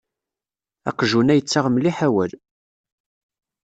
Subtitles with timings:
[0.89, 2.31] Aqjun-a yettaɣ mliḥ awal.